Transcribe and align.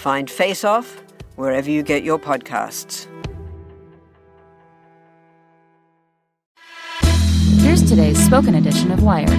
Find 0.00 0.30
Face 0.30 0.64
Off 0.64 1.02
wherever 1.36 1.68
you 1.68 1.82
get 1.82 2.02
your 2.02 2.18
podcasts. 2.18 3.06
Here's 7.60 7.86
today's 7.86 8.18
spoken 8.18 8.54
edition 8.54 8.92
of 8.92 9.02
Wired. 9.02 9.38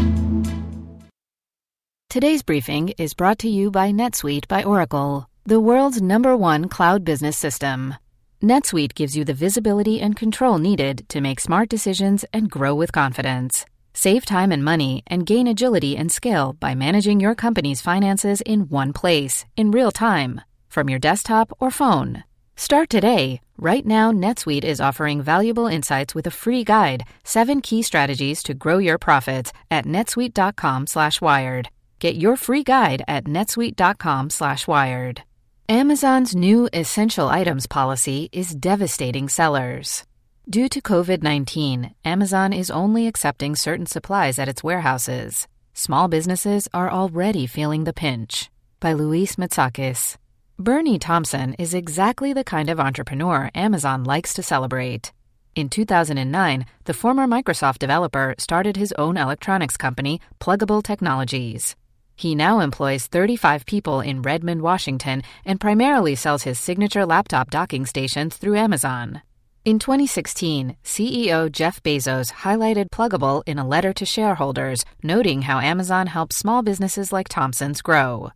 Today's 2.11 2.43
briefing 2.43 2.89
is 2.99 3.15
brought 3.15 3.39
to 3.39 3.49
you 3.49 3.71
by 3.71 3.91
NetSuite 3.91 4.47
by 4.47 4.63
Oracle, 4.63 5.27
the 5.47 5.59
world's 5.59 5.99
number 5.99 6.37
one 6.37 6.69
cloud 6.69 7.03
business 7.03 7.37
system. 7.37 7.95
NetSuite 8.43 8.93
gives 8.93 9.17
you 9.17 9.25
the 9.25 9.33
visibility 9.33 9.99
and 9.99 10.15
control 10.15 10.59
needed 10.59 11.09
to 11.09 11.21
make 11.21 11.39
smart 11.39 11.69
decisions 11.69 12.23
and 12.31 12.51
grow 12.51 12.75
with 12.75 12.91
confidence. 12.91 13.65
Save 13.95 14.25
time 14.25 14.51
and 14.51 14.63
money 14.63 15.01
and 15.07 15.25
gain 15.25 15.47
agility 15.47 15.97
and 15.97 16.11
scale 16.11 16.53
by 16.53 16.75
managing 16.75 17.19
your 17.19 17.33
company's 17.33 17.81
finances 17.81 18.41
in 18.41 18.69
one 18.69 18.93
place, 18.93 19.43
in 19.57 19.71
real 19.71 19.91
time, 19.91 20.39
from 20.71 20.89
your 20.89 20.99
desktop 20.99 21.51
or 21.59 21.69
phone. 21.69 22.23
Start 22.55 22.89
today. 22.89 23.41
Right 23.57 23.85
now, 23.85 24.11
NetSuite 24.11 24.63
is 24.63 24.81
offering 24.81 25.21
valuable 25.21 25.67
insights 25.67 26.15
with 26.15 26.25
a 26.25 26.31
free 26.31 26.63
guide, 26.63 27.03
7 27.23 27.61
key 27.61 27.81
strategies 27.83 28.41
to 28.43 28.53
grow 28.53 28.77
your 28.79 28.97
profits 28.97 29.51
at 29.69 29.85
netsuite.com/wired. 29.85 31.69
Get 31.99 32.15
your 32.15 32.35
free 32.37 32.63
guide 32.63 33.03
at 33.07 33.25
netsuite.com/wired. 33.25 35.23
Amazon's 35.69 36.35
new 36.35 36.69
essential 36.73 37.29
items 37.29 37.65
policy 37.67 38.29
is 38.31 38.55
devastating 38.55 39.29
sellers. 39.29 40.05
Due 40.49 40.67
to 40.67 40.81
COVID 40.81 41.23
19, 41.23 41.95
Amazon 42.03 42.51
is 42.51 42.71
only 42.71 43.07
accepting 43.07 43.55
certain 43.55 43.85
supplies 43.85 44.39
at 44.39 44.49
its 44.49 44.63
warehouses. 44.63 45.47
Small 45.73 46.07
businesses 46.07 46.67
are 46.73 46.91
already 46.91 47.47
feeling 47.47 47.85
the 47.85 47.93
pinch. 47.93 48.49
By 48.79 48.93
Louise 48.93 49.37
Matsakis. 49.37 50.17
Bernie 50.61 50.99
Thompson 50.99 51.55
is 51.55 51.73
exactly 51.73 52.33
the 52.33 52.43
kind 52.43 52.69
of 52.69 52.79
entrepreneur 52.79 53.49
Amazon 53.55 54.03
likes 54.03 54.31
to 54.35 54.43
celebrate. 54.43 55.11
In 55.55 55.69
2009, 55.69 56.67
the 56.83 56.93
former 56.93 57.25
Microsoft 57.25 57.79
developer 57.79 58.35
started 58.37 58.77
his 58.77 58.91
own 58.91 59.17
electronics 59.17 59.75
company, 59.75 60.21
Pluggable 60.39 60.83
Technologies. 60.83 61.75
He 62.15 62.35
now 62.35 62.59
employs 62.59 63.07
35 63.07 63.65
people 63.65 64.01
in 64.01 64.21
Redmond, 64.21 64.61
Washington, 64.61 65.23
and 65.45 65.59
primarily 65.59 66.13
sells 66.13 66.43
his 66.43 66.59
signature 66.59 67.07
laptop 67.07 67.49
docking 67.49 67.87
stations 67.87 68.37
through 68.37 68.55
Amazon. 68.55 69.23
In 69.65 69.79
2016, 69.79 70.77
CEO 70.83 71.51
Jeff 71.51 71.81
Bezos 71.81 72.31
highlighted 72.31 72.91
Pluggable 72.91 73.41
in 73.47 73.57
a 73.57 73.67
letter 73.67 73.93
to 73.93 74.05
shareholders, 74.05 74.85
noting 75.01 75.41
how 75.41 75.59
Amazon 75.59 76.05
helps 76.05 76.37
small 76.37 76.61
businesses 76.61 77.11
like 77.11 77.29
Thompson's 77.29 77.81
grow. 77.81 78.31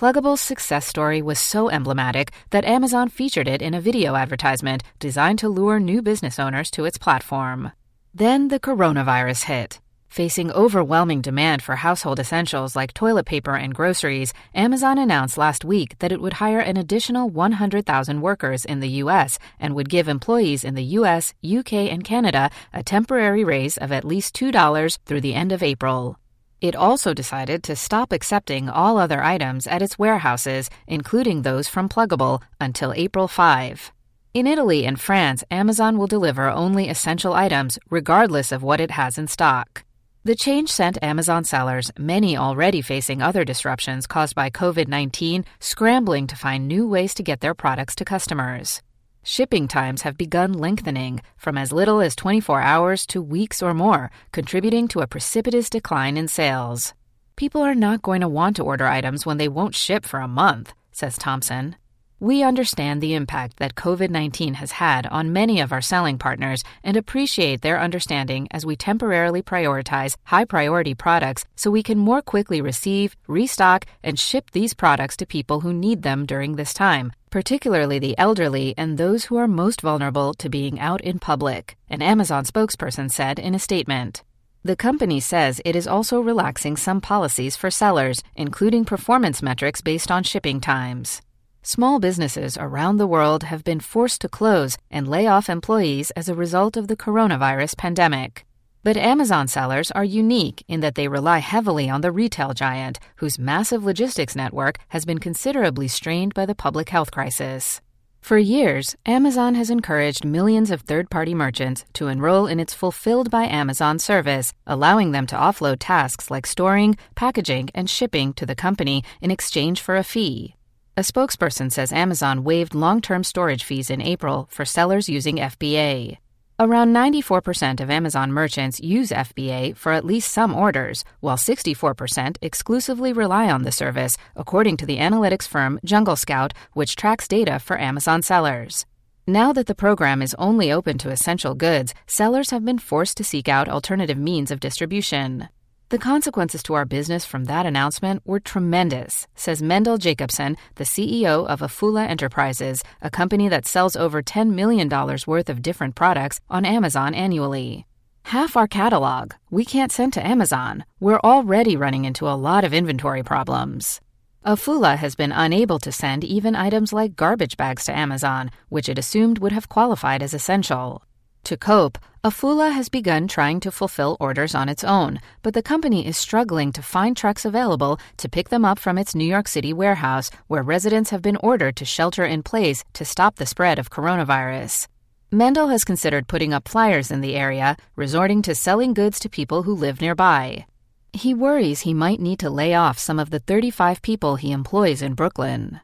Pluggable's 0.00 0.40
success 0.40 0.86
story 0.86 1.20
was 1.20 1.38
so 1.38 1.68
emblematic 1.68 2.30
that 2.48 2.64
Amazon 2.64 3.10
featured 3.10 3.46
it 3.46 3.60
in 3.60 3.74
a 3.74 3.82
video 3.82 4.16
advertisement 4.16 4.82
designed 4.98 5.38
to 5.40 5.48
lure 5.50 5.78
new 5.78 6.00
business 6.00 6.38
owners 6.38 6.70
to 6.70 6.86
its 6.86 6.96
platform. 6.96 7.72
Then 8.14 8.48
the 8.48 8.58
coronavirus 8.58 9.42
hit. 9.42 9.78
Facing 10.08 10.50
overwhelming 10.52 11.20
demand 11.20 11.62
for 11.62 11.76
household 11.76 12.18
essentials 12.18 12.74
like 12.74 12.94
toilet 12.94 13.26
paper 13.26 13.54
and 13.56 13.74
groceries, 13.74 14.32
Amazon 14.54 14.96
announced 14.96 15.36
last 15.36 15.66
week 15.66 15.98
that 15.98 16.12
it 16.12 16.22
would 16.22 16.40
hire 16.44 16.60
an 16.60 16.78
additional 16.78 17.28
100,000 17.28 18.22
workers 18.22 18.64
in 18.64 18.80
the 18.80 19.00
U.S. 19.04 19.38
and 19.58 19.74
would 19.74 19.90
give 19.90 20.08
employees 20.08 20.64
in 20.64 20.76
the 20.76 20.94
U.S., 20.98 21.34
UK, 21.44 21.74
and 21.92 22.04
Canada 22.04 22.48
a 22.72 22.82
temporary 22.82 23.44
raise 23.44 23.76
of 23.76 23.92
at 23.92 24.06
least 24.06 24.34
$2 24.34 24.98
through 25.04 25.20
the 25.20 25.34
end 25.34 25.52
of 25.52 25.62
April. 25.62 26.16
It 26.60 26.76
also 26.76 27.14
decided 27.14 27.62
to 27.64 27.76
stop 27.76 28.12
accepting 28.12 28.68
all 28.68 28.98
other 28.98 29.22
items 29.22 29.66
at 29.66 29.80
its 29.80 29.98
warehouses, 29.98 30.68
including 30.86 31.40
those 31.40 31.68
from 31.68 31.88
Pluggable, 31.88 32.42
until 32.60 32.92
April 32.94 33.28
5. 33.28 33.92
In 34.34 34.46
Italy 34.46 34.84
and 34.84 35.00
France, 35.00 35.42
Amazon 35.50 35.96
will 35.96 36.06
deliver 36.06 36.50
only 36.50 36.88
essential 36.88 37.32
items, 37.32 37.78
regardless 37.88 38.52
of 38.52 38.62
what 38.62 38.80
it 38.80 38.90
has 38.90 39.16
in 39.16 39.26
stock. 39.26 39.84
The 40.22 40.36
change 40.36 40.68
sent 40.68 41.02
Amazon 41.02 41.44
sellers, 41.44 41.90
many 41.98 42.36
already 42.36 42.82
facing 42.82 43.22
other 43.22 43.42
disruptions 43.42 44.06
caused 44.06 44.34
by 44.34 44.50
COVID 44.50 44.86
19, 44.86 45.46
scrambling 45.60 46.26
to 46.26 46.36
find 46.36 46.68
new 46.68 46.86
ways 46.86 47.14
to 47.14 47.22
get 47.22 47.40
their 47.40 47.54
products 47.54 47.94
to 47.96 48.04
customers. 48.04 48.82
Shipping 49.22 49.68
times 49.68 50.02
have 50.02 50.16
begun 50.16 50.54
lengthening 50.54 51.20
from 51.36 51.58
as 51.58 51.72
little 51.72 52.00
as 52.00 52.16
24 52.16 52.62
hours 52.62 53.04
to 53.08 53.20
weeks 53.20 53.62
or 53.62 53.74
more, 53.74 54.10
contributing 54.32 54.88
to 54.88 55.00
a 55.00 55.06
precipitous 55.06 55.68
decline 55.68 56.16
in 56.16 56.26
sales. 56.26 56.94
People 57.36 57.60
are 57.60 57.74
not 57.74 58.00
going 58.00 58.22
to 58.22 58.28
want 58.28 58.56
to 58.56 58.64
order 58.64 58.86
items 58.86 59.26
when 59.26 59.36
they 59.36 59.48
won't 59.48 59.74
ship 59.74 60.06
for 60.06 60.20
a 60.20 60.28
month, 60.28 60.72
says 60.90 61.18
Thompson. 61.18 61.76
We 62.18 62.42
understand 62.42 63.00
the 63.00 63.14
impact 63.14 63.56
that 63.58 63.74
COVID 63.74 64.10
19 64.10 64.54
has 64.54 64.72
had 64.72 65.06
on 65.06 65.32
many 65.32 65.60
of 65.60 65.72
our 65.72 65.80
selling 65.80 66.18
partners 66.18 66.62
and 66.82 66.96
appreciate 66.96 67.62
their 67.62 67.80
understanding 67.80 68.46
as 68.50 68.66
we 68.66 68.76
temporarily 68.76 69.42
prioritize 69.42 70.16
high 70.24 70.44
priority 70.44 70.94
products 70.94 71.44
so 71.56 71.70
we 71.70 71.82
can 71.82 71.98
more 71.98 72.20
quickly 72.20 72.60
receive, 72.60 73.16
restock, 73.26 73.86
and 74.02 74.18
ship 74.18 74.50
these 74.52 74.74
products 74.74 75.16
to 75.16 75.26
people 75.26 75.60
who 75.60 75.72
need 75.72 76.02
them 76.02 76.26
during 76.26 76.56
this 76.56 76.74
time, 76.74 77.12
particularly 77.30 77.98
the 77.98 78.18
elderly 78.18 78.74
and 78.76 78.98
those 78.98 79.24
who 79.24 79.36
are 79.36 79.48
most 79.48 79.80
vulnerable 79.80 80.34
to 80.34 80.48
being 80.48 80.78
out 80.78 81.00
in 81.00 81.18
public, 81.18 81.76
an 81.88 82.02
Amazon 82.02 82.44
spokesperson 82.44 83.10
said 83.10 83.38
in 83.38 83.54
a 83.54 83.58
statement. 83.58 84.22
The 84.62 84.76
company 84.76 85.20
says 85.20 85.62
it 85.64 85.74
is 85.74 85.86
also 85.86 86.20
relaxing 86.20 86.76
some 86.76 87.00
policies 87.00 87.56
for 87.56 87.70
sellers, 87.70 88.22
including 88.36 88.84
performance 88.84 89.42
metrics 89.42 89.80
based 89.80 90.10
on 90.10 90.22
shipping 90.22 90.60
times. 90.60 91.22
Small 91.62 91.98
businesses 91.98 92.58
around 92.58 92.96
the 92.96 93.06
world 93.06 93.44
have 93.44 93.64
been 93.64 93.80
forced 93.80 94.20
to 94.20 94.28
close 94.28 94.76
and 94.90 95.08
lay 95.08 95.26
off 95.26 95.48
employees 95.48 96.10
as 96.12 96.28
a 96.28 96.34
result 96.34 96.76
of 96.76 96.88
the 96.88 96.96
coronavirus 96.96 97.76
pandemic. 97.76 98.44
But 98.82 98.96
Amazon 98.96 99.46
sellers 99.46 99.90
are 99.90 100.04
unique 100.04 100.64
in 100.66 100.80
that 100.80 100.94
they 100.94 101.06
rely 101.06 101.38
heavily 101.38 101.90
on 101.90 102.00
the 102.00 102.10
retail 102.10 102.54
giant, 102.54 102.98
whose 103.16 103.38
massive 103.38 103.84
logistics 103.84 104.34
network 104.34 104.78
has 104.88 105.04
been 105.04 105.18
considerably 105.18 105.86
strained 105.86 106.32
by 106.32 106.46
the 106.46 106.54
public 106.54 106.88
health 106.88 107.10
crisis. 107.10 107.82
For 108.22 108.38
years, 108.38 108.96
Amazon 109.04 109.54
has 109.54 109.68
encouraged 109.68 110.24
millions 110.24 110.70
of 110.70 110.82
third 110.82 111.10
party 111.10 111.34
merchants 111.34 111.84
to 111.94 112.08
enroll 112.08 112.46
in 112.46 112.58
its 112.58 112.72
Fulfilled 112.72 113.30
by 113.30 113.44
Amazon 113.44 113.98
service, 113.98 114.52
allowing 114.66 115.12
them 115.12 115.26
to 115.26 115.36
offload 115.36 115.76
tasks 115.80 116.30
like 116.30 116.46
storing, 116.46 116.96
packaging, 117.14 117.68
and 117.74 117.88
shipping 117.88 118.32
to 118.34 118.46
the 118.46 118.54
company 118.54 119.04
in 119.20 119.30
exchange 119.30 119.80
for 119.80 119.96
a 119.96 120.04
fee. 120.04 120.54
A 120.96 121.02
spokesperson 121.02 121.70
says 121.70 121.92
Amazon 121.92 122.44
waived 122.44 122.74
long 122.74 123.00
term 123.00 123.24
storage 123.24 123.64
fees 123.64 123.90
in 123.90 124.00
April 124.00 124.48
for 124.50 124.64
sellers 124.64 125.08
using 125.08 125.36
FBA. 125.36 126.18
Around 126.62 126.92
94% 126.94 127.80
of 127.80 127.88
Amazon 127.88 128.32
merchants 128.32 128.80
use 128.80 129.08
FBA 129.08 129.74
for 129.78 129.92
at 129.92 130.04
least 130.04 130.30
some 130.30 130.54
orders, 130.54 131.04
while 131.20 131.38
64% 131.38 132.36
exclusively 132.42 133.14
rely 133.14 133.50
on 133.50 133.62
the 133.62 133.72
service, 133.72 134.18
according 134.36 134.76
to 134.76 134.84
the 134.84 134.98
analytics 134.98 135.48
firm 135.48 135.80
Jungle 135.86 136.16
Scout, 136.16 136.52
which 136.74 136.96
tracks 136.96 137.26
data 137.26 137.58
for 137.60 137.80
Amazon 137.80 138.20
sellers. 138.20 138.84
Now 139.26 139.54
that 139.54 139.68
the 139.68 139.74
program 139.74 140.20
is 140.20 140.36
only 140.38 140.70
open 140.70 140.98
to 140.98 141.08
essential 141.08 141.54
goods, 141.54 141.94
sellers 142.06 142.50
have 142.50 142.62
been 142.62 142.78
forced 142.78 143.16
to 143.16 143.24
seek 143.24 143.48
out 143.48 143.70
alternative 143.70 144.18
means 144.18 144.50
of 144.50 144.60
distribution. 144.60 145.48
The 145.90 145.98
consequences 145.98 146.62
to 146.62 146.74
our 146.74 146.84
business 146.84 147.24
from 147.24 147.46
that 147.46 147.66
announcement 147.66 148.22
were 148.24 148.38
tremendous, 148.38 149.26
says 149.34 149.60
Mendel 149.60 149.98
Jacobson, 149.98 150.56
the 150.76 150.84
CEO 150.84 151.44
of 151.48 151.58
Afula 151.58 152.06
Enterprises, 152.06 152.84
a 153.02 153.10
company 153.10 153.48
that 153.48 153.66
sells 153.66 153.96
over 153.96 154.22
$10 154.22 154.52
million 154.52 154.88
worth 155.26 155.50
of 155.50 155.62
different 155.62 155.96
products 155.96 156.38
on 156.48 156.64
Amazon 156.64 157.12
annually. 157.12 157.86
Half 158.26 158.56
our 158.56 158.68
catalog 158.68 159.32
we 159.50 159.64
can't 159.64 159.90
send 159.90 160.12
to 160.12 160.24
Amazon. 160.24 160.84
We're 161.00 161.24
already 161.24 161.76
running 161.76 162.04
into 162.04 162.28
a 162.28 162.38
lot 162.38 162.62
of 162.62 162.72
inventory 162.72 163.24
problems. 163.24 164.00
Afula 164.46 164.96
has 164.96 165.16
been 165.16 165.32
unable 165.32 165.80
to 165.80 165.90
send 165.90 166.22
even 166.22 166.54
items 166.54 166.92
like 166.92 167.16
garbage 167.16 167.56
bags 167.56 167.82
to 167.86 167.98
Amazon, 167.98 168.52
which 168.68 168.88
it 168.88 168.96
assumed 168.96 169.40
would 169.40 169.50
have 169.50 169.68
qualified 169.68 170.22
as 170.22 170.34
essential. 170.34 171.02
To 171.44 171.56
cope, 171.56 171.98
Afula 172.22 172.72
has 172.72 172.88
begun 172.88 173.26
trying 173.26 173.60
to 173.60 173.70
fulfill 173.70 174.16
orders 174.20 174.54
on 174.54 174.68
its 174.68 174.84
own, 174.84 175.20
but 175.42 175.54
the 175.54 175.62
company 175.62 176.06
is 176.06 176.18
struggling 176.18 176.70
to 176.72 176.82
find 176.82 177.16
trucks 177.16 177.46
available 177.46 177.98
to 178.18 178.28
pick 178.28 178.50
them 178.50 178.64
up 178.64 178.78
from 178.78 178.98
its 178.98 179.14
New 179.14 179.24
York 179.24 179.48
City 179.48 179.72
warehouse, 179.72 180.30
where 180.48 180.62
residents 180.62 181.10
have 181.10 181.22
been 181.22 181.36
ordered 181.36 181.76
to 181.76 181.84
shelter 181.84 182.24
in 182.24 182.42
place 182.42 182.84
to 182.92 183.04
stop 183.04 183.36
the 183.36 183.46
spread 183.46 183.78
of 183.78 183.90
coronavirus. 183.90 184.86
Mendel 185.32 185.68
has 185.68 185.84
considered 185.84 186.28
putting 186.28 186.52
up 186.52 186.68
flyers 186.68 187.10
in 187.10 187.20
the 187.20 187.36
area, 187.36 187.76
resorting 187.96 188.42
to 188.42 188.54
selling 188.54 188.92
goods 188.92 189.18
to 189.20 189.28
people 189.28 189.62
who 189.62 189.72
live 189.72 190.00
nearby. 190.00 190.66
He 191.12 191.34
worries 191.34 191.80
he 191.80 191.94
might 191.94 192.20
need 192.20 192.38
to 192.40 192.50
lay 192.50 192.74
off 192.74 192.98
some 192.98 193.18
of 193.18 193.30
the 193.30 193.38
35 193.40 194.02
people 194.02 194.36
he 194.36 194.52
employs 194.52 195.02
in 195.02 195.14
Brooklyn. 195.14 195.80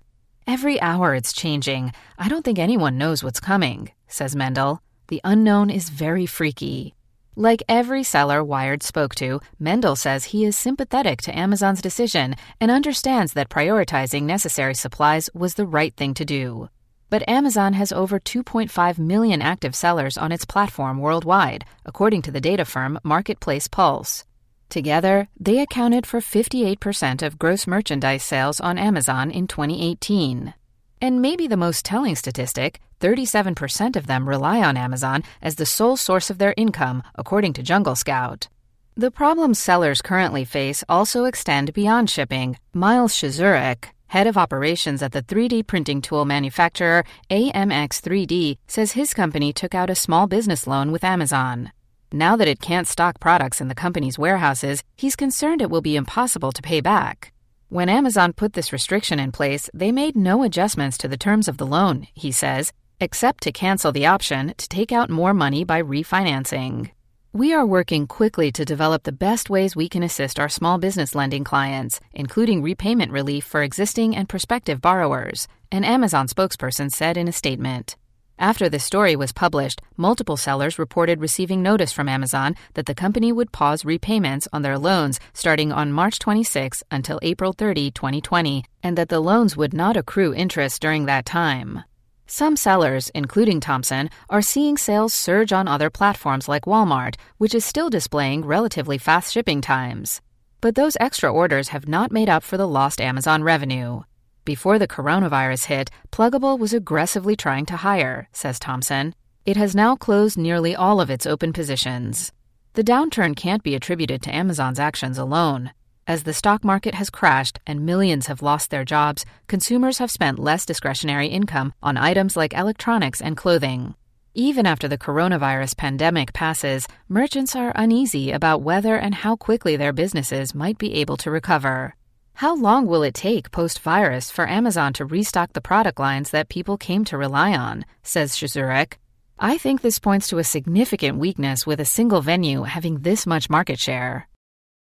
Every 0.46 0.80
hour 0.80 1.14
it's 1.14 1.32
changing. 1.32 1.92
I 2.18 2.28
don't 2.28 2.44
think 2.44 2.58
anyone 2.58 2.98
knows 2.98 3.24
what's 3.24 3.40
coming, 3.40 3.90
says 4.06 4.36
Mendel. 4.36 4.82
The 5.08 5.20
unknown 5.22 5.70
is 5.70 5.88
very 5.88 6.26
freaky. 6.26 6.94
Like 7.36 7.62
every 7.68 8.02
seller 8.02 8.42
Wired 8.42 8.82
spoke 8.82 9.14
to, 9.16 9.40
Mendel 9.58 9.94
says 9.94 10.24
he 10.24 10.44
is 10.44 10.56
sympathetic 10.56 11.20
to 11.22 11.38
Amazon's 11.38 11.82
decision 11.82 12.34
and 12.60 12.70
understands 12.70 13.34
that 13.34 13.48
prioritizing 13.50 14.22
necessary 14.22 14.74
supplies 14.74 15.30
was 15.34 15.54
the 15.54 15.66
right 15.66 15.94
thing 15.94 16.14
to 16.14 16.24
do. 16.24 16.70
But 17.08 17.28
Amazon 17.28 17.74
has 17.74 17.92
over 17.92 18.18
2.5 18.18 18.98
million 18.98 19.42
active 19.42 19.76
sellers 19.76 20.18
on 20.18 20.32
its 20.32 20.44
platform 20.44 20.98
worldwide, 20.98 21.64
according 21.84 22.22
to 22.22 22.32
the 22.32 22.40
data 22.40 22.64
firm 22.64 22.98
Marketplace 23.04 23.68
Pulse. 23.68 24.24
Together, 24.68 25.28
they 25.38 25.60
accounted 25.60 26.04
for 26.06 26.20
58% 26.20 27.22
of 27.22 27.38
gross 27.38 27.66
merchandise 27.66 28.24
sales 28.24 28.58
on 28.58 28.76
Amazon 28.76 29.30
in 29.30 29.46
2018. 29.46 30.54
And 31.00 31.22
maybe 31.22 31.46
the 31.46 31.56
most 31.56 31.84
telling 31.84 32.16
statistic 32.16 32.80
37% 33.00 33.96
of 33.96 34.06
them 34.06 34.28
rely 34.28 34.62
on 34.62 34.76
Amazon 34.76 35.22
as 35.42 35.56
the 35.56 35.66
sole 35.66 35.96
source 35.96 36.30
of 36.30 36.38
their 36.38 36.54
income, 36.56 37.02
according 37.14 37.52
to 37.54 37.62
Jungle 37.62 37.94
Scout. 37.94 38.48
The 38.96 39.10
problems 39.10 39.58
sellers 39.58 40.00
currently 40.00 40.44
face 40.44 40.82
also 40.88 41.24
extend 41.24 41.74
beyond 41.74 42.08
shipping. 42.08 42.56
Miles 42.72 43.14
Shazurek, 43.14 43.90
head 44.06 44.26
of 44.26 44.38
operations 44.38 45.02
at 45.02 45.12
the 45.12 45.22
3D 45.22 45.66
printing 45.66 46.00
tool 46.00 46.24
manufacturer 46.24 47.04
AMX 47.30 48.00
3D, 48.00 48.56
says 48.66 48.92
his 48.92 49.12
company 49.12 49.52
took 49.52 49.74
out 49.74 49.90
a 49.90 49.94
small 49.94 50.26
business 50.26 50.66
loan 50.66 50.92
with 50.92 51.04
Amazon. 51.04 51.72
Now 52.12 52.36
that 52.36 52.48
it 52.48 52.60
can't 52.60 52.88
stock 52.88 53.20
products 53.20 53.60
in 53.60 53.68
the 53.68 53.74
company's 53.74 54.18
warehouses, 54.18 54.82
he's 54.96 55.16
concerned 55.16 55.60
it 55.60 55.70
will 55.70 55.82
be 55.82 55.96
impossible 55.96 56.52
to 56.52 56.62
pay 56.62 56.80
back. 56.80 57.32
When 57.68 57.88
Amazon 57.88 58.32
put 58.32 58.52
this 58.52 58.72
restriction 58.72 59.18
in 59.18 59.32
place, 59.32 59.68
they 59.74 59.90
made 59.90 60.16
no 60.16 60.44
adjustments 60.44 60.96
to 60.98 61.08
the 61.08 61.16
terms 61.16 61.48
of 61.48 61.58
the 61.58 61.66
loan, 61.66 62.06
he 62.14 62.30
says, 62.30 62.72
except 63.00 63.42
to 63.42 63.52
cancel 63.52 63.92
the 63.92 64.06
option 64.06 64.54
to 64.56 64.68
take 64.68 64.92
out 64.92 65.10
more 65.10 65.34
money 65.34 65.64
by 65.64 65.82
refinancing. 65.82 66.90
We 67.32 67.52
are 67.52 67.66
working 67.66 68.06
quickly 68.06 68.50
to 68.52 68.64
develop 68.64 69.02
the 69.02 69.12
best 69.12 69.50
ways 69.50 69.76
we 69.76 69.90
can 69.90 70.02
assist 70.02 70.40
our 70.40 70.48
small 70.48 70.78
business 70.78 71.14
lending 71.14 71.44
clients, 71.44 72.00
including 72.14 72.62
repayment 72.62 73.12
relief 73.12 73.44
for 73.44 73.62
existing 73.62 74.16
and 74.16 74.28
prospective 74.28 74.80
borrowers, 74.80 75.46
an 75.70 75.84
Amazon 75.84 76.28
spokesperson 76.28 76.90
said 76.90 77.18
in 77.18 77.28
a 77.28 77.32
statement. 77.32 77.96
After 78.38 78.68
this 78.68 78.84
story 78.84 79.16
was 79.16 79.32
published, 79.32 79.82
multiple 79.96 80.36
sellers 80.36 80.78
reported 80.78 81.20
receiving 81.20 81.62
notice 81.62 81.92
from 81.92 82.08
Amazon 82.08 82.54
that 82.74 82.86
the 82.86 82.94
company 82.94 83.32
would 83.32 83.52
pause 83.52 83.84
repayments 83.84 84.46
on 84.52 84.62
their 84.62 84.78
loans 84.78 85.18
starting 85.32 85.72
on 85.72 85.92
March 85.92 86.18
26 86.18 86.82
until 86.90 87.18
April 87.22 87.52
30, 87.52 87.90
2020, 87.90 88.64
and 88.82 88.96
that 88.96 89.08
the 89.08 89.20
loans 89.20 89.56
would 89.56 89.72
not 89.72 89.96
accrue 89.96 90.34
interest 90.34 90.80
during 90.82 91.06
that 91.06 91.24
time. 91.24 91.82
Some 92.28 92.56
sellers, 92.56 93.08
including 93.14 93.60
Thompson, 93.60 94.10
are 94.28 94.42
seeing 94.42 94.76
sales 94.76 95.14
surge 95.14 95.52
on 95.52 95.68
other 95.68 95.90
platforms 95.90 96.48
like 96.48 96.64
Walmart, 96.64 97.14
which 97.38 97.54
is 97.54 97.64
still 97.64 97.88
displaying 97.88 98.44
relatively 98.44 98.98
fast 98.98 99.32
shipping 99.32 99.60
times. 99.60 100.20
But 100.60 100.74
those 100.74 100.96
extra 100.98 101.32
orders 101.32 101.68
have 101.68 101.86
not 101.86 102.10
made 102.10 102.28
up 102.28 102.42
for 102.42 102.56
the 102.56 102.66
lost 102.66 103.00
Amazon 103.00 103.44
revenue. 103.44 104.02
Before 104.44 104.78
the 104.78 104.88
coronavirus 104.88 105.66
hit, 105.66 105.90
Pluggable 106.10 106.58
was 106.58 106.72
aggressively 106.72 107.36
trying 107.36 107.66
to 107.66 107.76
hire, 107.76 108.28
says 108.32 108.58
Thompson. 108.58 109.14
It 109.44 109.56
has 109.56 109.76
now 109.76 109.94
closed 109.94 110.36
nearly 110.36 110.74
all 110.74 111.00
of 111.00 111.10
its 111.10 111.26
open 111.26 111.52
positions. 111.52 112.32
The 112.72 112.82
downturn 112.82 113.36
can't 113.36 113.62
be 113.62 113.76
attributed 113.76 114.20
to 114.22 114.34
Amazon's 114.34 114.80
actions 114.80 115.16
alone. 115.16 115.72
As 116.08 116.22
the 116.22 116.32
stock 116.32 116.62
market 116.62 116.94
has 116.94 117.10
crashed 117.10 117.58
and 117.66 117.84
millions 117.84 118.28
have 118.28 118.40
lost 118.40 118.70
their 118.70 118.84
jobs, 118.84 119.24
consumers 119.48 119.98
have 119.98 120.08
spent 120.08 120.38
less 120.38 120.64
discretionary 120.64 121.26
income 121.26 121.74
on 121.82 121.96
items 121.96 122.36
like 122.36 122.54
electronics 122.54 123.20
and 123.20 123.36
clothing. 123.36 123.96
Even 124.32 124.66
after 124.66 124.86
the 124.86 124.98
coronavirus 124.98 125.76
pandemic 125.76 126.32
passes, 126.32 126.86
merchants 127.08 127.56
are 127.56 127.72
uneasy 127.74 128.30
about 128.30 128.62
whether 128.62 128.94
and 128.94 129.16
how 129.16 129.34
quickly 129.34 129.74
their 129.74 129.92
businesses 129.92 130.54
might 130.54 130.78
be 130.78 130.94
able 130.94 131.16
to 131.16 131.30
recover. 131.30 131.96
How 132.34 132.54
long 132.54 132.86
will 132.86 133.02
it 133.02 133.14
take 133.14 133.50
post 133.50 133.80
virus 133.80 134.30
for 134.30 134.48
Amazon 134.48 134.92
to 134.92 135.06
restock 135.06 135.54
the 135.54 135.60
product 135.60 135.98
lines 135.98 136.30
that 136.30 136.48
people 136.48 136.76
came 136.76 137.04
to 137.06 137.18
rely 137.18 137.56
on? 137.56 137.84
says 138.04 138.36
Shazurek. 138.36 138.92
I 139.40 139.58
think 139.58 139.80
this 139.80 139.98
points 139.98 140.28
to 140.28 140.38
a 140.38 140.44
significant 140.44 141.18
weakness 141.18 141.66
with 141.66 141.80
a 141.80 141.84
single 141.84 142.20
venue 142.20 142.62
having 142.62 143.00
this 143.00 143.26
much 143.26 143.50
market 143.50 143.80
share. 143.80 144.28